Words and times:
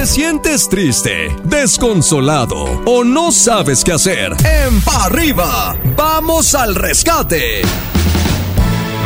te 0.00 0.06
sientes 0.06 0.68
triste, 0.70 1.28
desconsolado 1.44 2.64
o 2.86 3.04
no 3.04 3.30
sabes 3.30 3.84
qué 3.84 3.92
hacer, 3.92 4.34
en 4.46 4.80
Pa' 4.80 5.04
arriba, 5.04 5.76
vamos 5.94 6.54
al 6.54 6.74
rescate. 6.74 7.60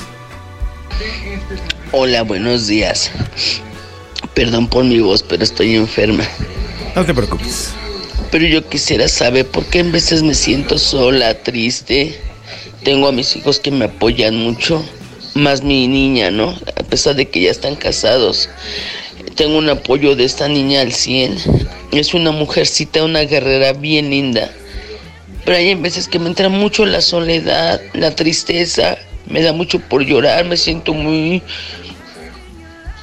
Hola, 1.92 2.24
buenos 2.24 2.68
días. 2.68 3.12
Perdón 4.34 4.68
por 4.68 4.84
mi 4.84 5.00
voz, 5.00 5.24
pero 5.24 5.44
estoy 5.44 5.76
enferma. 5.76 6.24
No 6.96 7.06
te 7.06 7.14
preocupes. 7.14 7.74
Pero 8.32 8.46
yo 8.46 8.68
quisiera 8.68 9.08
saber 9.08 9.48
por 9.48 9.66
qué 9.66 9.80
en 9.80 9.92
veces 9.92 10.24
me 10.24 10.34
siento 10.34 10.78
sola, 10.78 11.36
triste. 11.44 12.20
Tengo 12.84 13.08
a 13.08 13.12
mis 13.12 13.36
hijos 13.36 13.60
que 13.60 13.72
me 13.72 13.86
apoyan 13.86 14.36
mucho, 14.36 14.84
más 15.34 15.62
mi 15.62 15.88
niña, 15.88 16.32
¿no? 16.32 16.56
A 16.76 16.84
pesar 16.84 17.16
de 17.16 17.30
que 17.30 17.42
ya 17.42 17.52
están 17.52 17.76
casados. 17.76 18.50
Tengo 19.36 19.58
un 19.58 19.70
apoyo 19.70 20.16
de 20.16 20.26
esta 20.26 20.48
niña 20.48 20.82
al 20.82 20.94
100. 20.94 21.38
Es 21.92 22.14
una 22.14 22.32
mujercita, 22.32 23.04
una 23.04 23.22
guerrera 23.22 23.74
bien 23.74 24.10
linda. 24.10 24.52
Pero 25.46 25.58
hay 25.58 25.76
veces 25.76 26.08
que 26.08 26.20
me 26.20 26.28
entra 26.28 26.50
mucho 26.50 26.86
la 26.86 27.02
soledad, 27.02 27.80
la 27.94 28.16
tristeza. 28.16 28.98
Me 29.30 29.42
da 29.42 29.54
mucho 29.54 29.80
por 29.80 30.06
llorar, 30.06 30.46
me 30.46 30.58
siento 30.58 30.94
muy, 30.94 31.42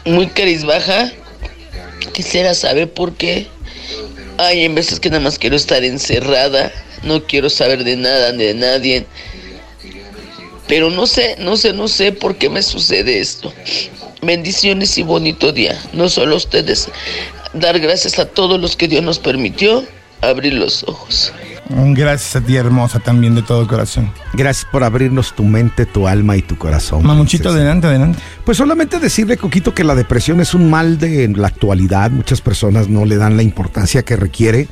muy 0.05 0.27
carizbaja. 0.29 1.13
Quisiera 2.13 2.55
saber 2.55 2.93
por 2.93 3.15
qué. 3.15 3.47
Ay, 4.39 4.65
en 4.65 4.75
veces 4.75 5.01
que 5.01 5.11
nada 5.11 5.21
más 5.21 5.39
quiero 5.39 5.57
estar 5.57 5.85
encerrada, 5.85 6.73
no 7.03 7.25
quiero 7.25 7.51
saber 7.51 7.85
de 7.85 7.97
nada 7.97 8.33
ni 8.33 8.45
de 8.45 8.55
nadie. 8.55 9.07
Pero 10.67 10.91
no 10.91 11.07
sé, 11.07 11.37
no 11.39 11.57
sé, 11.57 11.73
no 11.73 11.89
sé 11.89 12.13
por 12.13 12.37
qué 12.37 12.49
me 12.49 12.63
sucede 12.63 13.21
esto. 13.21 13.53
Bendiciones 14.23 14.97
y 14.97 15.03
bonito 15.03 15.53
día. 15.53 15.79
No 15.93 16.09
solo 16.09 16.35
a 16.35 16.39
ustedes, 16.39 16.89
dar 17.53 17.79
gracias 17.79 18.19
a 18.19 18.27
todos 18.27 18.59
los 18.61 18.77
que 18.77 18.89
Dios 18.89 19.03
nos 19.03 19.19
permitió 19.19 19.85
abrir 20.23 20.55
los 20.55 20.83
ojos. 20.85 21.33
Gracias 21.69 22.37
a 22.37 22.41
ti, 22.41 22.57
hermosa, 22.57 23.01
también 23.01 23.35
de 23.35 23.43
todo 23.43 23.67
corazón. 23.67 24.11
Gracias 24.35 24.67
por 24.71 24.85
abrirnos 24.85 25.35
tu 25.35 25.45
mente, 25.45 25.87
tu 25.87 26.07
alma 26.07 26.37
y 26.37 26.43
tu 26.43 26.57
corazón. 26.57 27.07
Mamuchito, 27.07 27.49
adelante, 27.49 27.87
adelante. 27.87 28.19
Pues 28.45 28.59
solamente 28.59 28.99
decirle, 28.99 29.37
Coquito, 29.37 29.73
que 29.75 29.85
la 29.85 29.95
depresión 29.95 30.41
es 30.41 30.55
un 30.55 30.69
mal 30.69 30.99
de 30.99 31.29
la 31.29 31.49
actualidad. 31.49 32.11
Muchas 32.11 32.41
personas 32.41 32.89
no 32.89 33.07
le 33.07 33.17
dan 33.17 33.37
la 33.37 33.43
importancia 33.43 34.05
que 34.05 34.17
requiere. 34.17 34.69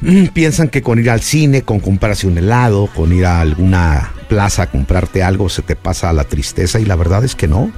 Mm, 0.00 0.28
Piensan 0.28 0.68
que 0.68 0.82
con 0.82 0.98
ir 0.98 1.10
al 1.10 1.20
cine, 1.20 1.62
con 1.62 1.80
comprarse 1.80 2.26
un 2.26 2.38
helado, 2.38 2.88
con 2.94 3.12
ir 3.12 3.26
a 3.26 3.40
alguna 3.40 4.12
plaza 4.28 4.62
a 4.62 4.70
comprarte 4.70 5.22
algo, 5.22 5.48
se 5.48 5.62
te 5.62 5.76
pasa 5.76 6.12
la 6.12 6.24
tristeza 6.24 6.80
y 6.80 6.84
la 6.86 6.96
verdad 6.96 7.24
es 7.24 7.36
que 7.36 7.46
no. 7.46 7.70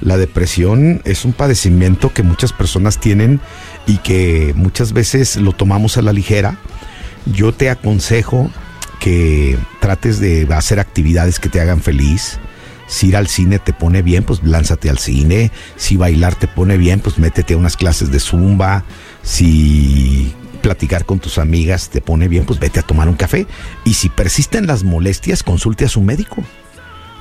La 0.00 0.16
depresión 0.16 1.02
es 1.04 1.24
un 1.24 1.32
padecimiento 1.32 2.12
que 2.12 2.22
muchas 2.22 2.52
personas 2.52 2.98
tienen 2.98 3.40
y 3.86 3.98
que 3.98 4.52
muchas 4.56 4.92
veces 4.92 5.36
lo 5.36 5.52
tomamos 5.52 5.96
a 5.96 6.02
la 6.02 6.12
ligera. 6.12 6.58
Yo 7.26 7.52
te 7.52 7.70
aconsejo 7.70 8.50
que 9.00 9.58
trates 9.80 10.20
de 10.20 10.46
hacer 10.54 10.80
actividades 10.80 11.38
que 11.38 11.48
te 11.48 11.60
hagan 11.60 11.80
feliz. 11.80 12.38
Si 12.86 13.08
ir 13.08 13.16
al 13.16 13.26
cine 13.26 13.58
te 13.58 13.72
pone 13.72 14.02
bien, 14.02 14.24
pues 14.24 14.42
lánzate 14.44 14.90
al 14.90 14.98
cine. 14.98 15.50
Si 15.76 15.96
bailar 15.96 16.34
te 16.36 16.46
pone 16.46 16.76
bien, 16.76 17.00
pues 17.00 17.18
métete 17.18 17.54
a 17.54 17.56
unas 17.56 17.76
clases 17.76 18.10
de 18.10 18.20
zumba. 18.20 18.84
Si 19.22 20.34
platicar 20.62 21.04
con 21.04 21.18
tus 21.18 21.38
amigas 21.38 21.90
te 21.90 22.00
pone 22.00 22.28
bien, 22.28 22.44
pues 22.44 22.58
vete 22.58 22.80
a 22.80 22.82
tomar 22.82 23.08
un 23.08 23.16
café. 23.16 23.46
Y 23.84 23.94
si 23.94 24.08
persisten 24.08 24.66
las 24.66 24.84
molestias, 24.84 25.42
consulte 25.42 25.84
a 25.84 25.88
su 25.88 26.00
médico. 26.00 26.42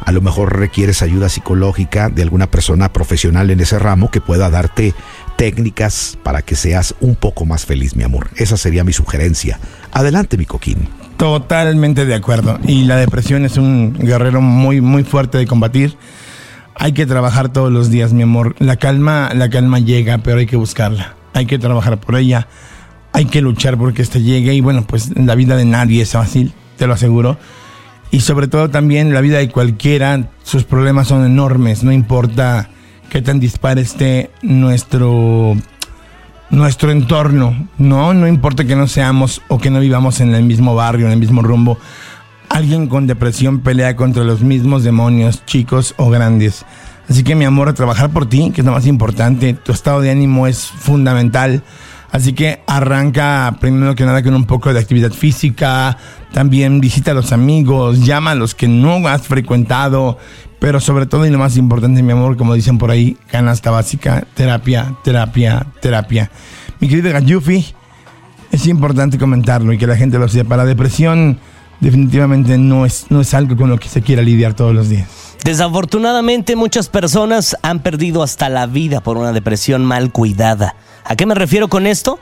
A 0.02 0.12
lo 0.12 0.22
mejor 0.22 0.60
requieres 0.60 1.02
ayuda 1.02 1.30
psicológica 1.30 2.10
de 2.10 2.22
alguna 2.22 2.52
persona 2.52 2.94
profesional 2.94 3.50
en 3.50 3.60
ese 3.60 3.80
ramo 3.80 4.12
que 4.12 4.22
pueda 4.22 4.50
darte 4.50 4.94
técnicas 5.35 6.18
para 6.23 6.41
que 6.41 6.56
seas 6.56 6.96
un 7.00 7.16
poco 7.16 7.46
más 7.46 7.66
feliz, 7.66 7.96
mi 7.96 8.03
amor. 8.03 8.29
Esa 8.35 8.57
sería 8.57 8.84
mi 8.84 8.94
sugerencia. 8.94 9.59
Adelante, 9.91 10.38
mi 10.38 10.46
coquín. 10.46 10.88
Totalmente 11.18 12.06
de 12.06 12.16
acuerdo. 12.16 12.59
Y 12.66 12.84
la 12.84 12.97
depresión 12.97 13.46
es 13.46 13.57
un 13.57 13.94
guerrero 13.94 14.41
muy, 14.41 14.81
muy 14.81 15.03
fuerte 15.03 15.38
de 15.38 15.47
combatir. 15.47 15.97
Hay 16.75 16.91
que 16.91 17.06
trabajar 17.06 17.53
todos 17.53 17.72
los 17.72 17.90
días, 17.90 18.12
mi 18.12 18.23
amor. 18.23 18.56
La 18.59 18.75
calma, 18.75 19.31
la 19.34 19.50
calma 19.50 19.79
llega, 19.79 20.18
pero 20.18 20.40
hay 20.40 20.46
que 20.46 20.57
buscarla. 20.57 21.16
Hay 21.34 21.46
que 21.46 21.57
trabajar 21.57 22.00
por 22.00 22.17
ella. 22.17 22.47
Hay 23.13 23.25
que 23.25 23.41
luchar 23.41 23.78
porque 23.78 24.02
ésta 24.02 24.19
llegue. 24.19 24.53
Y 24.53 24.62
bueno, 24.62 24.85
pues 24.85 25.17
la 25.17 25.35
vida 25.35 25.56
de 25.56 25.66
nadie 25.66 26.02
es 26.02 26.12
fácil, 26.12 26.53
te 26.78 26.85
lo 26.85 26.94
aseguro. 26.94 27.38
Y 28.12 28.22
sobre 28.22 28.47
todo 28.47 28.69
también 28.69 29.13
la 29.13 29.22
vida 29.22 29.38
de 29.38 29.50
cualquiera, 29.50 30.29
sus 30.44 30.66
problemas 30.66 31.07
son 31.07 31.25
enormes. 31.25 31.84
No 31.84 31.94
importa 31.94 32.69
qué 33.10 33.22
tan 33.22 33.40
dispar 33.40 33.80
esté 33.80 34.32
nuestro 34.42 35.56
nuestro 36.50 36.92
entorno, 36.92 37.68
¿no? 37.78 38.14
No 38.14 38.28
importa 38.28 38.66
que 38.66 38.76
no 38.76 38.88
seamos 38.88 39.42
o 39.48 39.58
que 39.58 39.70
no 39.70 39.80
vivamos 39.80 40.22
en 40.22 40.34
el 40.34 40.44
mismo 40.44 40.76
barrio, 40.76 41.08
en 41.08 41.14
el 41.14 41.20
mismo 41.20 41.42
rumbo. 41.42 41.78
Alguien 42.50 42.88
con 42.88 43.08
depresión 43.08 43.60
pelea 43.60 43.96
contra 43.96 44.24
los 44.24 44.42
mismos 44.42 44.84
demonios, 44.84 45.46
chicos 45.46 45.94
o 45.98 46.10
grandes. 46.10 46.66
Así 47.10 47.24
que 47.24 47.36
mi 47.36 47.46
amor, 47.46 47.70
a 47.70 47.74
trabajar 47.74 48.10
por 48.12 48.28
ti, 48.28 48.52
que 48.54 48.62
es 48.62 48.66
lo 48.66 48.72
más 48.72 48.88
importante. 48.88 49.54
Tu 49.54 49.72
estado 49.72 50.02
de 50.02 50.12
ánimo 50.12 50.48
es 50.48 50.66
fundamental. 50.66 51.64
Así 52.12 52.34
que 52.34 52.62
arranca 52.66 53.58
primero 53.60 53.94
que 53.94 54.06
nada 54.06 54.24
con 54.24 54.36
un 54.36 54.46
poco 54.46 54.74
de 54.74 54.80
actividad 54.80 55.12
física. 55.12 55.98
También 56.32 56.80
visita 56.80 57.12
a 57.12 57.14
los 57.14 57.32
amigos, 57.32 58.06
llama 58.06 58.32
a 58.32 58.36
los 58.36 58.56
que 58.56 58.68
no 58.68 59.08
has 59.08 59.24
frecuentado. 59.24 60.18
Pero 60.66 60.80
sobre 60.80 61.06
todo 61.06 61.28
y 61.28 61.30
lo 61.30 61.38
más 61.38 61.58
importante, 61.58 62.02
mi 62.02 62.12
amor, 62.12 62.38
como 62.38 62.56
dicen 62.56 62.80
por 62.80 62.90
ahí, 62.90 63.16
canasta 63.28 63.70
básica, 63.70 64.26
terapia, 64.34 64.96
terapia, 65.03 65.64
terapia. 65.80 66.31
Mi 66.80 66.90
querida 66.90 67.12
Gayufi, 67.12 67.64
es 68.52 68.66
importante 68.66 69.20
comentarlo 69.20 69.74
y 69.74 69.78
que 69.78 69.86
la 69.86 69.96
gente 69.96 70.18
lo 70.18 70.28
sepa. 70.28 70.58
La 70.58 70.66
depresión 70.66 71.38
definitivamente 71.81 72.58
no 72.58 72.84
es, 72.84 73.06
no 73.12 73.22
es 73.22 73.31
algo 73.36 73.56
con 73.56 73.70
lo 73.70 73.78
que 73.78 73.90
se 73.90 74.02
quiera 74.02 74.24
lidiar 74.24 74.56
todos 74.56 74.74
los 74.74 74.90
días. 74.90 75.08
Desafortunadamente 75.44 76.56
muchas 76.56 76.90
personas 76.90 77.56
han 77.62 77.82
perdido 77.82 78.24
hasta 78.24 78.50
la 78.50 78.66
vida 78.66 79.02
por 79.02 79.18
una 79.18 79.34
depresión 79.34 79.86
mal 79.86 80.12
cuidada. 80.12 80.76
¿A 81.03 81.16
qué 81.16 81.28
me 81.28 81.36
refiero 81.36 81.68
con 81.68 81.86
esto? 81.86 82.18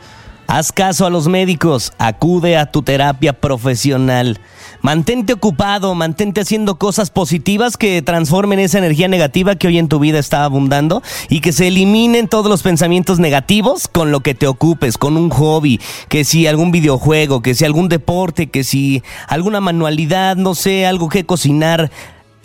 Haz 0.47 0.71
caso 0.71 1.05
a 1.05 1.09
los 1.09 1.27
médicos, 1.27 1.93
acude 1.97 2.57
a 2.57 2.65
tu 2.65 2.83
terapia 2.83 3.33
profesional. 3.33 4.39
Mantente 4.81 5.33
ocupado, 5.33 5.95
mantente 5.95 6.41
haciendo 6.41 6.77
cosas 6.77 7.09
positivas 7.09 7.77
que 7.77 8.01
transformen 8.01 8.59
esa 8.59 8.77
energía 8.77 9.07
negativa 9.07 9.55
que 9.55 9.67
hoy 9.67 9.77
en 9.77 9.87
tu 9.87 9.99
vida 9.99 10.19
está 10.19 10.43
abundando 10.43 11.01
y 11.29 11.39
que 11.39 11.53
se 11.53 11.69
eliminen 11.69 12.27
todos 12.27 12.49
los 12.49 12.61
pensamientos 12.61 13.19
negativos 13.19 13.87
con 13.87 14.11
lo 14.11 14.19
que 14.19 14.35
te 14.35 14.45
ocupes, 14.45 14.97
con 14.97 15.15
un 15.15 15.29
hobby, 15.29 15.79
que 16.09 16.25
si 16.25 16.45
algún 16.45 16.71
videojuego, 16.71 17.41
que 17.41 17.55
si 17.55 17.63
algún 17.63 17.87
deporte, 17.87 18.47
que 18.47 18.65
si 18.65 19.01
alguna 19.27 19.61
manualidad, 19.61 20.35
no 20.35 20.53
sé, 20.53 20.85
algo 20.85 21.07
que 21.07 21.25
cocinar. 21.25 21.89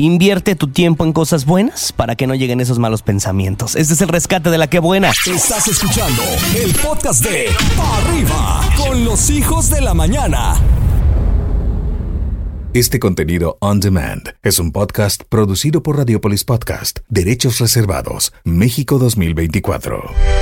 Invierte 0.00 0.54
tu 0.54 0.68
tiempo 0.68 1.04
en 1.04 1.12
cosas 1.12 1.44
buenas 1.44 1.90
para 1.90 2.14
que 2.14 2.28
no 2.28 2.36
lleguen 2.36 2.60
esos 2.60 2.78
malos 2.78 3.02
pensamientos. 3.02 3.74
Este 3.74 3.94
es 3.94 4.00
el 4.00 4.06
rescate 4.06 4.48
de 4.48 4.56
la 4.56 4.70
que 4.70 4.78
buena. 4.78 5.10
Estás 5.26 5.66
escuchando 5.66 6.22
el 6.56 6.72
podcast 6.76 7.24
de 7.24 7.48
Pa' 7.76 7.96
Arriba 7.96 8.60
con 8.76 9.04
los 9.04 9.28
hijos 9.28 9.70
de 9.70 9.80
la 9.80 9.94
mañana. 9.94 10.54
Este 12.74 13.00
contenido 13.00 13.56
on 13.60 13.80
demand 13.80 14.36
es 14.44 14.60
un 14.60 14.70
podcast 14.70 15.24
producido 15.28 15.82
por 15.82 15.96
Radiopolis 15.96 16.44
Podcast, 16.44 17.00
Derechos 17.08 17.58
Reservados, 17.58 18.32
México 18.44 19.00
2024. 19.00 20.37